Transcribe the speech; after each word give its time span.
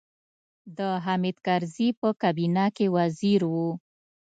د 0.77 0.79
حامد 1.05 1.37
کرزي 1.45 1.89
په 1.99 2.09
کابینه 2.21 2.65
کې 2.75 2.85
وزیر 2.95 3.41
و. 3.51 3.55